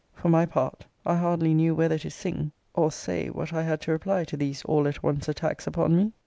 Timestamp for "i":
1.05-1.15, 3.53-3.61